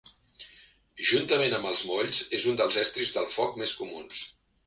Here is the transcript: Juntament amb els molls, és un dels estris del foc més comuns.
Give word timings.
Juntament 1.09 1.53
amb 1.57 1.67
els 1.73 1.83
molls, 1.89 2.23
és 2.37 2.47
un 2.53 2.57
dels 2.61 2.79
estris 2.87 3.13
del 3.19 3.31
foc 3.35 3.63
més 3.65 3.75
comuns. 3.83 4.27